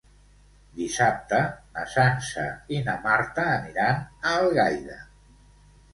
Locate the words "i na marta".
2.77-3.47